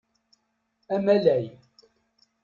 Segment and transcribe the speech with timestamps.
[0.93, 1.45] Amalay.